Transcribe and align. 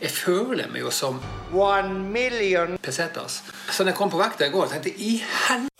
Jeg 0.00 0.10
føler 0.14 0.68
meg 0.70 0.84
jo 0.84 0.90
som 0.94 1.18
One 1.52 1.94
million. 2.12 2.78
pesetas. 2.82 3.42
Så 3.70 3.82
når 3.82 3.90
jeg 3.90 3.96
kom 3.98 4.10
på 4.10 4.20
vekta 4.20 4.46
i 4.46 4.50
går, 4.50 4.66
tenkte 4.70 4.92
jeg 4.92 5.00
i 5.00 5.16
helvete 5.48 5.74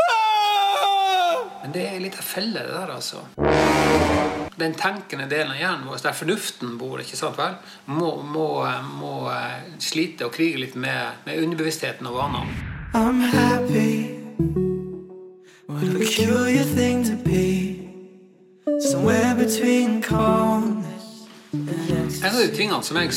Men 1.62 1.72
det 1.74 1.82
er 1.86 1.96
en 1.96 2.02
liten 2.02 2.22
felle, 2.22 2.60
det 2.66 2.74
der, 2.74 2.90
altså. 2.94 3.16
Den 4.58 4.74
tenkende 4.74 5.28
delen 5.30 5.52
av 5.52 5.58
hjernen 5.58 5.86
vår, 5.86 6.00
der 6.02 6.12
fornuften 6.12 6.78
bor, 6.78 6.98
ikke 6.98 7.16
sant 7.18 7.38
vel, 7.38 7.54
må, 7.86 8.22
må, 8.22 8.66
må 8.98 9.30
eh, 9.30 9.68
slite 9.78 10.26
og 10.26 10.32
krige 10.34 10.58
litt 10.64 10.74
med, 10.74 11.22
med 11.26 11.42
underbevisstheten 11.42 12.06
og 12.06 12.14
vanene. 12.18 12.54
I'm 12.94 13.20
happy. 13.20 14.18
What 15.68 15.82
a 15.82 15.98
peculiar 15.98 16.64
thing 16.64 17.04
to 17.04 17.16
be. 17.22 17.86
Somewhere 18.80 19.34
between 19.34 20.02
calmness 20.02 21.28
and 21.52 22.24
En 22.24 22.34
av 22.34 22.40
de 22.40 22.48
tingene 22.56 22.82
som 22.82 22.96
jeg 22.96 23.12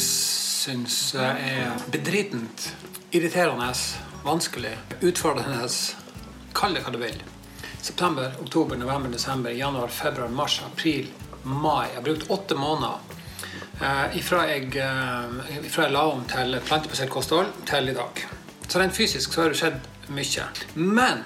syns 0.61 1.15
er 1.17 1.71
bedritent, 1.89 2.75
irriterende, 3.11 3.73
vanskelig, 4.23 4.75
utfordrende, 5.01 5.65
kall 6.53 6.75
det 6.77 6.83
hva 6.85 6.93
du 6.93 6.99
vil. 7.01 7.17
September, 7.81 8.35
oktober, 8.43 8.77
november, 8.77 9.09
desember, 9.09 9.51
januar, 9.57 9.89
februar, 9.89 10.29
mars, 10.29 10.59
april, 10.65 11.09
mai. 11.43 11.87
Jeg 11.89 11.95
har 11.95 12.05
brukt 12.05 12.29
åtte 12.29 12.55
måneder 12.55 13.17
eh, 13.81 14.17
ifra, 14.19 14.43
jeg, 14.51 14.69
eh, 14.77 15.65
ifra 15.65 15.87
jeg 15.87 15.95
la 15.95 16.03
om 16.11 16.21
til 16.29 16.59
plantebasert 16.67 17.09
kosthold 17.09 17.49
til 17.65 17.89
i 17.89 17.97
dag. 17.97 18.25
Så 18.67 18.79
rent 18.79 18.95
fysisk 18.95 19.33
så 19.33 19.47
har 19.47 19.55
det 19.55 19.61
skjedd 19.63 20.13
mye. 20.13 20.45
Men 20.75 21.23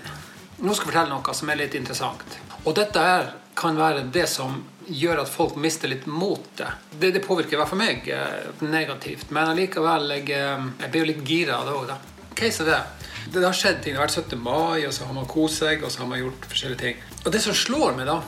nå 0.64 0.72
skal 0.72 0.88
jeg 0.88 0.94
fortelle 0.94 1.12
noe 1.12 1.36
som 1.36 1.52
er 1.52 1.60
litt 1.60 1.76
interessant. 1.76 2.40
Og 2.64 2.78
dette 2.80 3.04
her 3.04 3.34
kan 3.56 3.78
være 3.80 4.04
det 4.14 4.28
som 4.30 4.58
gjør 4.86 5.24
at 5.24 5.32
folk 5.32 5.56
mister 5.60 5.90
litt 5.90 6.06
motet. 6.06 6.68
Det, 6.92 7.12
det 7.16 7.24
påvirker 7.26 7.56
i 7.56 7.60
hvert 7.60 7.72
fall 7.72 7.82
meg 7.82 8.10
eh, 8.12 8.50
negativt. 8.68 9.32
Men 9.34 9.54
allikevel, 9.54 10.12
jeg, 10.20 10.28
eh, 10.36 10.68
jeg 10.84 10.92
blir 10.92 11.06
jo 11.06 11.10
litt 11.12 11.24
gira 11.26 11.60
av 11.60 11.70
det 11.70 11.78
òg, 11.80 11.88
da. 11.94 11.98
Case 12.36 12.66
er 12.66 12.72
det. 12.74 12.82
Det 13.34 13.46
har 13.46 13.56
skjedd 13.58 13.80
ting. 13.82 13.96
Det 13.96 14.02
har 14.02 14.10
vært 14.10 14.20
17. 14.20 14.44
mai, 14.44 14.84
og 14.86 14.94
så 14.94 15.08
har 15.08 15.16
man 15.18 15.30
kost 15.30 15.64
seg, 15.64 15.84
og 15.84 15.94
så 15.94 16.04
har 16.04 16.12
man 16.12 16.22
gjort 16.22 16.50
forskjellige 16.52 16.82
ting. 16.84 17.00
Og 17.24 17.32
det 17.34 17.42
som 17.42 17.58
slår 17.58 17.96
meg, 17.98 18.12
da, 18.12 18.20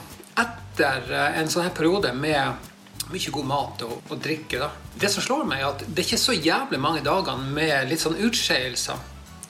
etter 0.42 1.12
eh, 1.12 1.38
en 1.42 1.52
sånn 1.52 1.68
her 1.68 1.76
periode 1.76 2.14
med 2.16 2.66
mye 3.08 3.32
god 3.32 3.48
mat 3.48 3.86
og, 3.86 3.94
og 4.12 4.18
drikke, 4.20 4.58
da 4.60 4.66
Det 5.00 5.08
som 5.08 5.24
slår 5.24 5.46
meg, 5.48 5.62
er 5.62 5.70
at 5.70 5.84
det 5.86 6.02
er 6.02 6.08
ikke 6.08 6.20
så 6.20 6.34
jævlig 6.34 6.80
mange 6.82 7.04
dagene 7.06 7.46
med 7.54 7.88
litt 7.88 8.02
sånn 8.02 8.18
utskeielser 8.18 8.98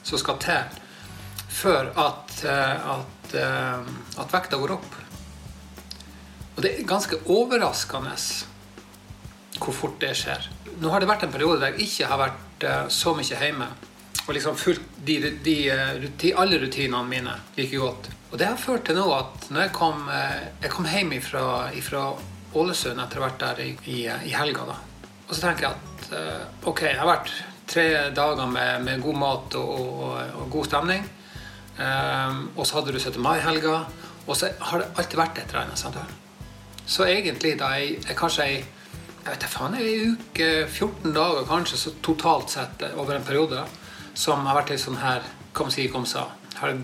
som 0.05 0.21
skal 0.21 0.37
til 0.39 0.77
før 1.49 1.89
at, 1.97 2.37
at, 2.45 3.33
at 3.33 4.31
vekta 4.31 4.59
går 4.61 4.77
opp. 4.77 4.93
Og 6.59 6.63
det 6.65 6.73
er 6.75 6.87
ganske 6.87 7.15
overraskende 7.31 8.17
hvor 9.59 9.75
fort 9.75 10.01
det 10.01 10.09
skjer. 10.19 10.49
Nå 10.83 10.91
har 10.91 10.99
det 10.99 11.07
vært 11.07 11.23
en 11.23 11.31
periode 11.31 11.61
der 11.61 11.77
jeg 11.77 11.87
ikke 11.87 12.09
har 12.11 12.19
vært 12.19 12.65
eh, 12.67 12.89
så 12.91 13.13
mye 13.15 13.39
hjemme 13.39 13.67
og 14.25 14.35
liksom 14.35 14.57
fulgt 14.59 14.99
de, 15.07 15.15
de, 15.45 15.55
de, 16.19 16.33
alle 16.35 16.59
rutinene 16.59 17.07
mine 17.07 17.37
like 17.55 17.79
godt. 17.79 18.11
Og 18.33 18.35
det 18.41 18.51
har 18.51 18.59
ført 18.59 18.83
til 18.89 18.99
nå 18.99 19.07
at 19.15 19.47
når 19.47 19.69
jeg 19.69 19.73
kom, 19.79 20.03
eh, 20.11 20.43
jeg 20.65 20.75
kom 20.75 20.91
hjem 20.91 21.15
fra 21.23 22.03
Ålesund 22.59 22.99
etter 23.05 23.21
å 23.21 23.23
ha 23.23 23.29
vært 23.29 23.41
der 23.45 23.63
i, 23.63 23.71
i, 23.95 23.97
i 24.27 24.35
helga, 24.35 24.67
da. 24.67 24.77
og 25.29 25.31
så 25.31 25.47
tenker 25.47 25.69
jeg 25.69 25.79
at 25.79 26.13
eh, 26.19 26.45
ok, 26.67 26.85
jeg 26.91 26.99
har 26.99 27.13
vært 27.15 27.35
tre 27.71 27.89
dager 28.11 28.51
med, 28.51 28.83
med 28.83 29.07
god 29.07 29.21
mat 29.23 29.61
og, 29.63 29.75
og, 29.79 30.39
og 30.43 30.55
god 30.59 30.73
stemning. 30.73 31.07
Um, 31.79 32.49
og 32.57 32.65
så 32.67 32.81
hadde 32.81 32.91
du 32.91 32.99
17. 32.99 33.21
mai-helga. 33.23 33.85
Og 34.27 34.35
så 34.35 34.51
har 34.59 34.81
det 34.81 34.89
alltid 34.97 35.21
vært 35.21 35.39
et 35.39 35.53
eller 35.53 35.69
annet. 35.69 36.17
Så 36.89 37.05
egentlig 37.05 37.53
da 37.59 37.69
jeg, 37.77 37.99
jeg 38.07 38.17
kanskje 38.17 38.49
ei 38.49 38.59
jeg 39.19 39.35
vet 39.35 39.49
faen, 39.51 39.75
ei 39.77 40.13
uke, 40.13 40.45
14 40.65 41.13
dager 41.13 41.43
kanskje, 41.45 41.77
så 41.77 41.91
totalt 42.01 42.53
sett 42.53 42.81
over 42.95 43.13
en 43.13 43.25
periode, 43.25 43.59
da, 43.59 43.65
som 44.17 44.47
har 44.47 44.57
vært 44.57 44.71
litt 44.73 44.81
sånn 44.81 44.97
her 45.01 45.25
kom 45.53 45.69
si, 45.73 45.85
kom 45.91 46.07
sa. 46.07 46.23
Har 46.57 46.77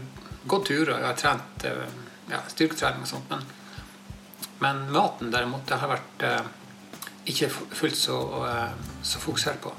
gått 0.45 0.67
turer, 0.69 0.99
har 1.01 1.15
trent 1.17 1.65
eh, 1.65 1.95
ja, 2.29 2.41
styrketrening 2.51 3.05
og 3.05 3.09
sånt, 3.09 3.31
men, 3.31 3.47
men 4.61 4.83
maten 4.93 5.31
derimot, 5.33 5.65
det 5.69 5.79
har 5.81 5.93
vært 5.95 6.27
eh, 6.27 6.51
ikke 7.33 7.49
fullt 7.49 7.97
så, 7.97 8.19
eh, 8.51 8.93
så 9.01 9.23
fokusert 9.23 9.63
på. 9.63 9.73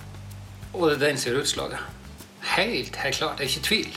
Og 0.73 0.89
det 0.89 0.97
er 0.97 1.05
den 1.05 1.21
som 1.21 1.31
gjør 1.31 1.45
utslaget. 1.45 1.87
Helt, 2.57 2.99
helt 3.05 3.21
klart. 3.21 3.39
Det 3.39 3.47
er 3.47 3.53
ikke 3.53 3.69
tvil. 3.69 3.95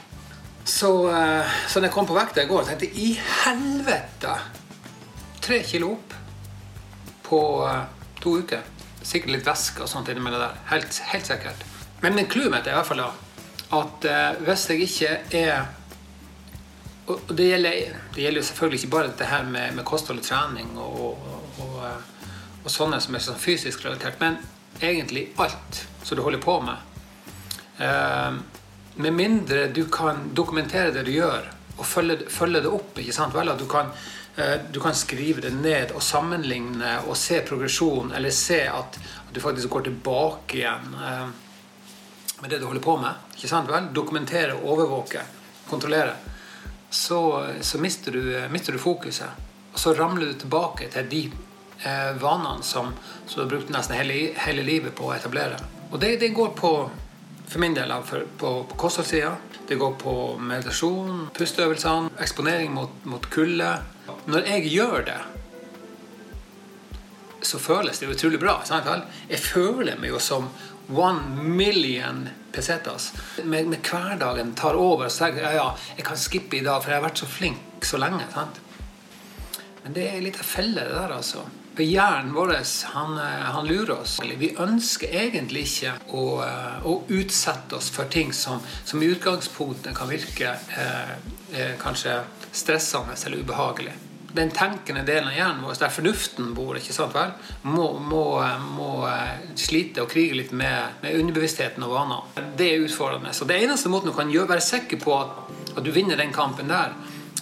Så, 0.67 0.93
eh, 1.09 1.57
så 1.65 1.79
når 1.79 1.89
jeg 1.89 1.95
kom 1.95 2.11
på 2.11 2.19
vekta 2.19 2.45
i 2.45 2.51
går, 2.51 2.67
tenkte 2.67 2.91
jeg 2.91 3.07
i 3.07 3.09
helvete! 3.17 4.37
Tre 5.41 5.63
kilo 5.65 5.95
opp 5.95 6.18
på 7.29 7.41
eh, 7.69 7.81
to 8.21 8.35
uker. 8.41 8.63
Sikkert 8.99 9.33
litt 9.33 9.47
væske 9.47 9.83
og 9.85 9.89
sånt 9.91 10.09
innimellom 10.11 10.43
der. 10.43 10.61
Helt, 10.73 11.01
helt 11.13 11.27
sikkert. 11.29 11.65
Men 12.03 12.19
clouet 12.31 12.51
mitt 12.51 12.67
er 12.67 12.75
i 12.75 12.79
hvert 12.79 12.89
fall 12.89 13.03
da 13.03 13.09
at 13.69 14.05
eh, 14.09 14.39
hvis 14.47 14.69
jeg 14.69 14.85
ikke 14.87 15.09
er 15.37 15.67
Og 17.09 17.31
det 17.33 17.47
gjelder, 17.47 17.93
det 18.13 18.21
gjelder 18.21 18.41
jo 18.41 18.45
selvfølgelig 18.45 18.79
ikke 18.79 18.91
bare 18.93 19.07
dette 19.07 19.25
her 19.25 19.45
med, 19.45 19.71
med 19.73 19.85
kosthold 19.85 20.19
og 20.19 20.25
trening 20.25 20.75
og, 20.77 20.99
og, 21.01 21.55
og, 21.63 21.71
eh, 21.87 22.27
og 22.63 22.69
sånne 22.69 22.99
som 23.01 23.15
er 23.17 23.23
sånn 23.25 23.39
fysisk 23.41 23.81
relatert, 23.85 24.19
men 24.21 24.37
egentlig 24.77 25.23
alt 25.41 25.79
som 26.03 26.19
du 26.19 26.21
holder 26.21 26.43
på 26.43 26.59
med. 26.61 26.77
Med 29.01 29.15
mindre 29.15 29.63
du 29.73 29.87
kan 29.89 30.27
dokumentere 30.37 30.93
det 30.93 31.07
du 31.07 31.11
gjør, 31.15 31.47
og 31.79 31.85
følge, 31.87 32.29
følge 32.29 32.61
det 32.61 32.69
opp. 32.69 32.97
ikke 32.99 33.15
sant? 33.15 33.33
Vel, 33.33 33.49
at 33.49 33.59
du 33.59 33.65
kan, 33.71 33.89
du 34.71 34.79
kan 34.79 34.95
skrive 34.95 35.41
det 35.41 35.49
ned 35.51 35.91
og 35.91 36.03
sammenligne 36.03 36.93
og 37.09 37.17
se 37.17 37.41
progresjon, 37.43 38.13
eller 38.15 38.31
se 38.31 38.61
at 38.71 38.99
du 39.33 39.41
faktisk 39.41 39.69
går 39.69 39.81
tilbake 39.81 40.57
igjen 40.57 40.93
eh, 40.95 41.27
med 42.41 42.49
det 42.49 42.59
du 42.59 42.65
holder 42.65 42.81
på 42.81 42.97
med. 42.97 43.13
ikke 43.35 43.47
sant? 43.51 43.69
Vel, 43.69 43.89
dokumentere, 43.93 44.55
overvåke, 44.63 45.21
kontrollere. 45.69 46.15
Så, 46.89 47.47
så 47.61 47.77
mister, 47.77 48.11
du, 48.11 48.47
mister 48.49 48.73
du 48.73 48.79
fokuset. 48.79 49.29
Og 49.73 49.79
så 49.79 49.93
ramler 49.93 50.31
du 50.31 50.39
tilbake 50.39 50.87
til 50.93 51.09
de 51.11 51.21
eh, 51.83 52.15
vanene 52.21 52.63
som, 52.63 52.93
som 53.25 53.35
du 53.35 53.43
har 53.43 53.51
brukt 53.51 53.69
nesten 53.73 53.99
hele, 53.99 54.31
hele 54.47 54.65
livet 54.65 54.95
på 54.95 55.09
å 55.09 55.13
etablere. 55.17 55.59
Og 55.91 55.99
det, 55.99 56.15
det 56.23 56.33
går 56.33 56.55
på 56.57 56.73
for 57.49 57.61
min 57.61 57.73
del 57.73 57.91
for, 58.05 58.25
på, 58.37 58.49
på 58.69 58.75
kostholdssida. 58.77 59.35
Det 59.67 59.77
går 59.77 59.95
på 60.01 60.13
meditasjon, 60.41 61.29
pusteøvelsene, 61.33 62.13
eksponering 62.21 62.73
mot, 62.73 62.93
mot 63.09 63.25
kulde. 63.33 63.71
Når 64.29 64.45
jeg 64.45 64.71
gjør 64.75 65.05
det, 65.07 65.19
så 67.41 67.59
føles 67.59 67.99
det 67.99 68.09
utrolig 68.11 68.39
bra. 68.41 68.59
Sant? 68.67 68.89
Jeg 69.29 69.39
føler 69.41 69.97
meg 69.97 70.11
jo 70.13 70.19
som 70.21 70.49
one 70.89 71.45
million 71.55 72.27
pesetas. 72.51 73.13
Med, 73.43 73.67
med 73.67 73.81
hverdagen 73.85 74.53
tar 74.57 74.77
over 74.77 75.07
og 75.07 75.13
sier 75.13 75.37
ja, 75.41 75.53
ja, 75.55 75.69
jeg 75.97 76.05
kan 76.05 76.19
skippe 76.19 76.59
i 76.59 76.65
dag, 76.65 76.81
for 76.83 76.91
jeg 76.91 76.99
har 76.99 77.07
vært 77.07 77.21
så 77.21 77.29
flink 77.29 77.87
så 77.89 78.01
lenge. 78.01 78.25
sant? 78.33 78.59
Men 79.83 79.95
det 79.95 80.09
er 80.11 80.21
litt 80.21 80.37
av 80.41 80.45
felle, 80.45 80.83
det 80.85 80.97
der, 80.97 81.15
altså. 81.15 81.45
For 81.79 81.87
hjernen 81.87 82.33
vår 82.35 82.51
han, 82.91 83.13
han 83.55 83.69
lurer 83.69 84.01
oss. 84.01 84.17
Vi 84.19 84.49
ønsker 84.59 85.13
egentlig 85.15 85.63
ikke 85.69 85.93
å, 86.11 86.25
å 86.83 86.95
utsette 87.07 87.77
oss 87.77 87.87
for 87.95 88.11
ting 88.11 88.33
som, 88.35 88.59
som 88.83 88.99
i 88.99 89.07
utgangspunktet 89.13 89.95
kan 89.95 90.11
virke 90.11 90.57
eh, 90.75 91.15
eh, 91.55 91.73
kanskje 91.79 92.19
stressende 92.51 93.15
eller 93.25 93.45
ubehagelig. 93.45 93.95
Den 94.33 94.51
tenkende 94.53 95.01
delen 95.07 95.27
av 95.27 95.33
hjernen 95.33 95.63
vår, 95.65 95.77
der 95.81 95.93
fornuften 95.93 96.51
bor, 96.53 96.77
ikke 96.77 96.93
sant 96.93 97.15
vel, 97.15 97.31
må, 97.65 97.87
må, 97.97 98.23
må 98.75 98.89
slite 99.57 100.03
og 100.03 100.11
krige 100.11 100.37
litt 100.37 100.51
med, 100.53 100.99
med 101.01 101.17
underbevisstheten 101.17 101.85
og 101.87 101.95
vanene. 101.95 102.45
Det 102.57 102.67
er 102.69 102.85
utfordrende. 102.85 103.33
Så 103.33 103.47
det 103.49 103.57
eneste 103.63 103.89
måten 103.89 104.11
du 104.11 104.17
kan 104.17 104.29
gjøre, 104.29 104.51
være 104.53 104.65
sikker 104.67 105.01
på 105.01 105.15
at, 105.17 105.39
at 105.73 105.81
du 105.85 105.89
vinner 105.95 106.19
den 106.19 106.35
kampen 106.35 106.69
der, 106.69 106.93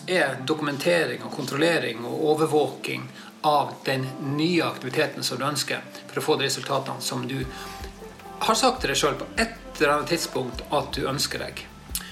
er 0.07 0.37
dokumentering 0.47 1.25
og 1.27 1.33
kontrollering 1.35 2.05
og 2.07 2.21
overvåking 2.31 3.09
av 3.47 3.73
den 3.83 4.07
nye 4.37 4.63
aktiviteten 4.63 5.23
som 5.23 5.39
du 5.39 5.45
ønsker, 5.47 5.83
for 6.07 6.21
å 6.21 6.23
få 6.23 6.37
de 6.39 6.47
resultatene 6.47 7.03
som 7.03 7.27
du 7.27 7.41
har 8.39 8.55
sagt 8.55 8.81
til 8.81 8.93
deg 8.93 8.99
sjøl 8.99 9.19
på 9.19 9.27
et 9.35 9.81
eller 9.81 9.97
annet 9.97 10.11
tidspunkt 10.13 10.63
at 10.73 10.95
du 10.95 11.03
ønsker 11.09 11.43
deg. 11.43 11.61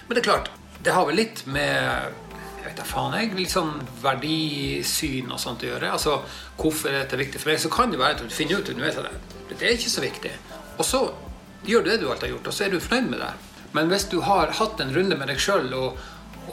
Men 0.08 0.18
det 0.18 0.22
er 0.22 0.28
klart, 0.28 0.52
det 0.84 0.94
har 0.94 1.08
vel 1.08 1.18
litt 1.24 1.46
med 1.50 2.25
vet 2.66 2.80
da 2.80 2.88
faen, 2.88 3.16
jeg, 3.20 3.34
litt 3.38 3.54
sånn 3.54 3.74
verdisyn 4.02 5.32
og 5.32 5.42
sånt 5.42 5.64
å 5.66 5.72
gjøre. 5.72 5.94
Altså, 5.98 6.20
Hvorfor 6.60 6.92
er 6.92 7.04
dette 7.04 7.20
viktig 7.20 7.42
for 7.42 7.52
meg? 7.52 7.62
Så 7.62 7.72
kan 7.74 7.94
det 7.94 8.02
være 8.02 8.18
at 8.18 8.26
du 8.26 8.34
finner 8.34 8.62
ut 8.62 8.72
underveis 8.74 9.00
at 9.02 9.34
det 9.52 9.62
er 9.62 9.78
ikke 9.78 9.94
så 9.94 10.04
viktig. 10.04 10.34
Og 10.76 10.86
så 10.88 11.02
gjør 11.66 11.86
du 11.86 11.92
det 11.92 12.02
du 12.02 12.10
alltid 12.10 12.30
har 12.30 12.36
gjort, 12.36 12.50
og 12.52 12.58
så 12.58 12.66
er 12.66 12.74
du 12.74 12.82
fornøyd 12.84 13.12
med 13.14 13.24
det. 13.24 13.32
Men 13.76 13.90
hvis 13.92 14.08
du 14.12 14.20
har 14.24 14.54
hatt 14.56 14.82
en 14.82 14.94
runde 14.96 15.18
med 15.20 15.32
deg 15.32 15.42
sjøl 15.42 15.74
og 15.76 16.04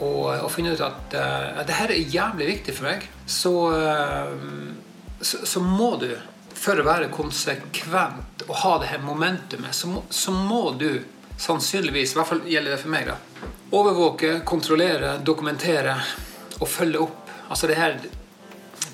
og, 0.01 0.29
og 0.43 0.51
funnet 0.51 0.77
ut 0.77 0.85
at 0.85 1.15
uh, 1.17 1.63
det 1.67 1.77
her 1.77 1.91
er 1.93 2.13
jævlig 2.13 2.47
viktig 2.49 2.75
for 2.77 2.89
meg, 2.89 3.07
så, 3.29 3.53
uh, 3.69 5.19
så, 5.21 5.43
så, 5.45 5.61
må 5.63 5.93
du, 6.01 6.09
for 6.57 6.79
å 6.79 6.87
være 6.87 7.11
konsekvent 7.13 8.45
og 8.47 8.55
ha 8.63 8.77
det 8.81 8.91
her 8.93 9.03
momentumet, 9.03 9.75
så 9.75 10.01
så 10.09 10.33
må 10.33 10.73
du 10.79 11.03
sannsynligvis, 11.37 12.13
i 12.13 12.19
hvert 12.19 12.29
fall 12.29 12.43
gjelder 12.47 12.75
det 12.75 12.81
for 12.81 12.93
meg, 12.93 13.09
da, 13.09 13.51
overvåke, 13.73 14.39
kontrollere, 14.45 15.17
dokumentere 15.25 15.95
og 16.59 16.69
følge 16.69 17.01
opp. 17.01 17.31
Altså 17.49 17.69
det 17.69 17.79
her 17.79 17.97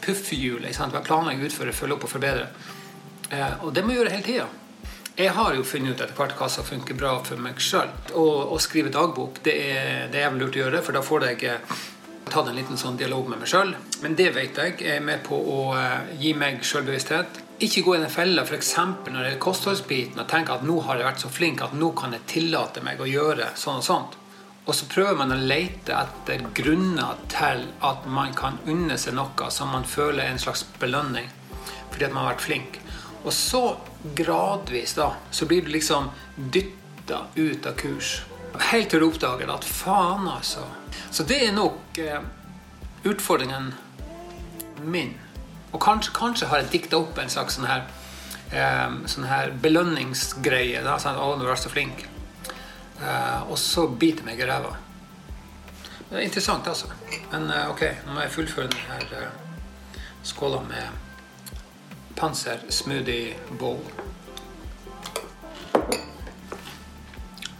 puffhjulet. 0.06 0.80
Planlegge, 1.04 1.50
utføre, 1.50 1.76
følge 1.76 1.98
opp 1.98 2.08
og 2.08 2.14
forbedre. 2.14 2.48
Eh, 3.30 3.64
og 3.66 3.74
det 3.76 3.84
må 3.84 3.94
jeg 3.94 4.02
gjøre 4.02 4.16
hele 4.16 4.28
tida. 4.28 4.48
Jeg 5.20 5.36
har 5.36 5.52
jo 5.52 5.66
funnet 5.68 5.98
ut 5.98 6.02
etter 6.02 6.16
hvert 6.16 6.38
hva 6.40 6.48
som 6.48 6.64
funker 6.64 6.96
bra 6.96 7.18
for 7.28 7.42
meg 7.44 7.60
sjøl. 7.60 7.90
Å 8.16 8.60
skrive 8.64 8.92
dagbok 8.94 9.42
det 9.44 9.56
er, 9.68 10.06
det 10.14 10.22
er 10.24 10.38
lurt 10.38 10.56
å 10.56 10.62
gjøre, 10.64 10.80
for 10.86 10.96
da 10.96 11.04
får 11.04 11.26
jeg 11.28 11.50
eh, 11.50 11.74
tatt 12.30 12.48
en 12.48 12.56
liten 12.56 12.80
sånn 12.80 12.98
dialog 12.98 13.28
med 13.28 13.42
meg 13.42 13.52
sjøl. 13.52 13.74
Men 14.04 14.16
det 14.16 14.30
vet 14.38 14.58
jeg 14.64 14.80
er 14.96 15.04
med 15.04 15.26
på 15.28 15.36
å 15.36 15.60
eh, 15.76 16.16
gi 16.22 16.32
meg 16.40 16.64
sjølbevissthet. 16.64 17.44
Ikke 17.68 17.84
gå 17.84 17.98
i 17.98 18.00
den 18.00 18.14
fella 18.14 18.46
f.eks. 18.48 18.72
når 18.80 19.04
det 19.04 19.26
gjelder 19.26 19.44
kostholdsbiten 19.44 20.24
og 20.24 20.32
tenke 20.32 20.56
at 20.56 20.64
nå 20.64 20.80
har 20.88 21.02
jeg 21.02 21.10
vært 21.10 21.26
så 21.26 21.34
flink 21.36 21.66
at 21.66 21.76
nå 21.76 21.92
kan 22.00 22.16
jeg 22.16 22.24
tillate 22.38 22.86
meg 22.86 23.04
å 23.04 23.10
gjøre 23.10 23.52
sånn 23.60 23.82
og 23.84 23.88
sånt. 23.90 24.16
Og 24.70 24.76
så 24.78 24.86
prøver 24.86 25.18
man 25.18 25.34
å 25.34 25.40
lete 25.50 25.96
etter 25.98 26.44
grunner 26.54 27.18
til 27.32 27.64
at 27.88 28.04
man 28.06 28.36
kan 28.38 28.60
unne 28.70 29.00
seg 29.02 29.16
noe 29.18 29.48
som 29.50 29.72
man 29.74 29.88
føler 29.90 30.28
er 30.28 30.36
en 30.36 30.42
slags 30.42 30.62
belønning 30.78 31.26
fordi 31.90 32.06
at 32.06 32.14
man 32.14 32.22
har 32.22 32.36
vært 32.36 32.44
flink. 32.46 32.76
Og 33.26 33.34
så 33.34 33.64
gradvis 34.16 34.94
da, 34.94 35.08
så 35.34 35.48
blir 35.50 35.66
du 35.66 35.72
liksom 35.74 36.12
dytta 36.38 37.24
ut 37.34 37.66
av 37.66 37.80
kurs. 37.82 38.12
Helt 38.70 38.92
til 38.94 39.02
du 39.02 39.08
oppdager 39.08 39.50
at 39.50 39.66
faen, 39.66 40.28
altså. 40.30 40.68
Så 41.10 41.26
det 41.26 41.40
er 41.48 41.56
nok 41.58 41.98
eh, 41.98 42.22
utfordringen 43.10 43.74
min. 44.86 45.16
Og 45.74 45.82
kanskje, 45.82 46.14
kanskje 46.14 46.52
har 46.54 46.62
jeg 46.62 46.72
dikta 46.76 47.02
opp 47.02 47.18
en 47.18 47.34
slags 47.34 47.58
sånn 47.58 47.68
her, 47.70 47.90
eh, 48.54 49.02
sånn 49.10 49.28
her 49.34 49.52
belønningsgreie. 49.66 50.86
Da, 50.86 51.00
sånn, 51.02 51.18
å, 51.18 51.34
du 51.42 51.50
er 51.50 51.58
så 51.60 51.74
flink. 51.74 52.06
Eh, 53.02 53.52
og 53.52 53.58
så 53.60 53.88
biter 53.88 54.28
meg 54.28 54.40
i 54.40 54.48
ræva. 54.48 54.76
Det 56.10 56.18
er 56.18 56.26
interessant, 56.26 56.68
altså. 56.68 56.90
Men 57.32 57.50
eh, 57.54 57.70
ok, 57.72 57.86
nå 58.06 58.16
må 58.16 58.26
jeg 58.26 58.34
fullføre 58.34 58.72
denne 58.74 59.22
eh, 59.22 60.04
skåla 60.24 60.62
med 60.68 61.06
Panser 62.20 62.66
smoothie 62.70 63.38
bowl. 63.60 63.80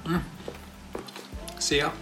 Mm. 0.06 0.24
Sida. 1.60 1.94